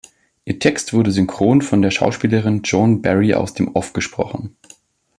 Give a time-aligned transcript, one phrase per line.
[0.45, 4.57] Ihr Text wurde synchron von der Schauspielerin Joan Barry aus dem Off gesprochen.